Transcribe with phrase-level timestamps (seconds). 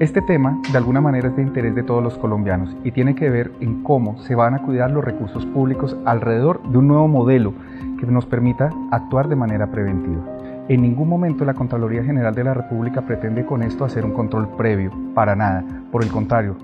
[0.00, 3.30] Este tema de alguna manera es de interés de todos los colombianos y tiene que
[3.30, 7.52] ver en cómo se van a cuidar los recursos públicos alrededor de un nuevo modelo
[7.98, 10.22] que nos permita actuar de manera preventiva.
[10.68, 14.48] En ningún momento la Contraloría General de la República pretende con esto hacer un control
[14.56, 15.64] previo, para nada.
[15.90, 16.56] Por el contrario,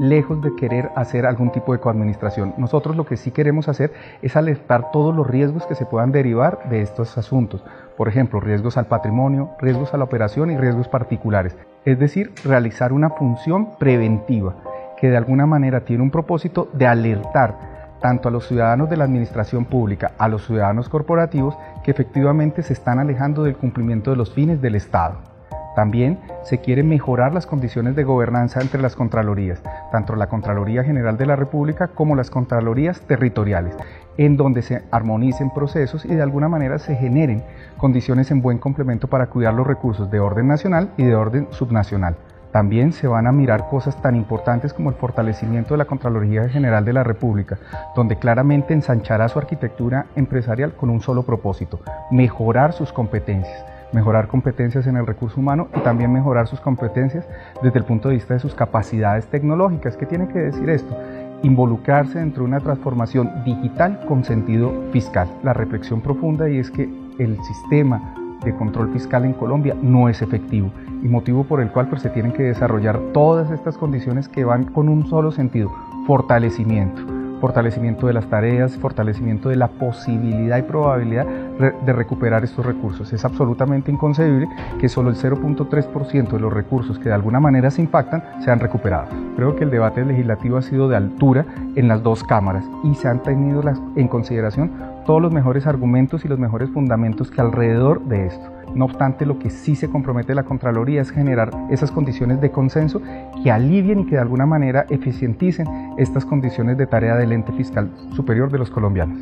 [0.00, 2.54] lejos de querer hacer algún tipo de coadministración.
[2.56, 3.92] Nosotros lo que sí queremos hacer
[4.22, 7.62] es alertar todos los riesgos que se puedan derivar de estos asuntos.
[7.98, 11.54] Por ejemplo, riesgos al patrimonio, riesgos a la operación y riesgos particulares.
[11.84, 14.56] Es decir, realizar una función preventiva
[14.98, 17.70] que de alguna manera tiene un propósito de alertar
[18.00, 22.72] tanto a los ciudadanos de la administración pública, a los ciudadanos corporativos que efectivamente se
[22.72, 25.29] están alejando del cumplimiento de los fines del Estado.
[25.74, 31.16] También se quiere mejorar las condiciones de gobernanza entre las Contralorías, tanto la Contraloría General
[31.16, 33.76] de la República como las Contralorías territoriales,
[34.16, 37.44] en donde se armonicen procesos y de alguna manera se generen
[37.76, 42.16] condiciones en buen complemento para cuidar los recursos de orden nacional y de orden subnacional.
[42.50, 46.84] También se van a mirar cosas tan importantes como el fortalecimiento de la Contraloría General
[46.84, 47.58] de la República,
[47.94, 51.78] donde claramente ensanchará su arquitectura empresarial con un solo propósito,
[52.10, 57.26] mejorar sus competencias mejorar competencias en el recurso humano y también mejorar sus competencias
[57.62, 59.96] desde el punto de vista de sus capacidades tecnológicas.
[59.96, 60.96] ¿Qué tiene que decir esto?
[61.42, 65.28] Involucrarse dentro de una transformación digital con sentido fiscal.
[65.42, 68.14] La reflexión profunda y es que el sistema
[68.44, 70.70] de control fiscal en Colombia no es efectivo
[71.02, 74.64] y motivo por el cual pues, se tienen que desarrollar todas estas condiciones que van
[74.64, 75.70] con un solo sentido,
[76.06, 81.26] fortalecimiento fortalecimiento de las tareas, fortalecimiento de la posibilidad y probabilidad
[81.60, 83.12] de recuperar estos recursos.
[83.12, 84.48] Es absolutamente inconcebible
[84.78, 89.14] que solo el 0.3% de los recursos que de alguna manera se impactan sean recuperados.
[89.36, 91.46] Creo que el debate legislativo ha sido de altura
[91.76, 93.62] en las dos cámaras y se han tenido
[93.96, 94.70] en consideración
[95.06, 98.50] todos los mejores argumentos y los mejores fundamentos que alrededor de esto.
[98.74, 103.02] No obstante, lo que sí se compromete la Contraloría es generar esas condiciones de consenso
[103.42, 105.66] que alivien y que de alguna manera eficienticen
[105.98, 109.18] estas condiciones de tarea del ente fiscal superior de los colombianos.